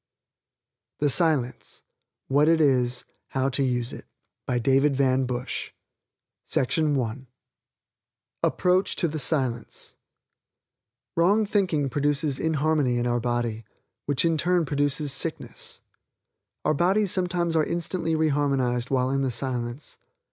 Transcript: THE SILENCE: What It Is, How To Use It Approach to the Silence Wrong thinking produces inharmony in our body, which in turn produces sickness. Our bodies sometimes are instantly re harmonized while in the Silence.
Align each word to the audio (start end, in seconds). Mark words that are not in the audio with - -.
THE 0.97 1.11
SILENCE: 1.11 1.83
What 2.27 2.47
It 2.47 2.59
Is, 2.59 3.05
How 3.27 3.49
To 3.49 3.61
Use 3.61 3.93
It 3.93 4.07
Approach 4.47 5.75
to 8.95 9.07
the 9.07 9.19
Silence 9.19 9.95
Wrong 11.15 11.45
thinking 11.45 11.87
produces 11.91 12.39
inharmony 12.39 12.97
in 12.97 13.05
our 13.05 13.19
body, 13.19 13.63
which 14.07 14.25
in 14.25 14.37
turn 14.39 14.65
produces 14.65 15.13
sickness. 15.13 15.81
Our 16.65 16.73
bodies 16.73 17.11
sometimes 17.11 17.55
are 17.55 17.63
instantly 17.63 18.15
re 18.15 18.29
harmonized 18.29 18.89
while 18.89 19.11
in 19.11 19.21
the 19.21 19.29
Silence. 19.29 19.99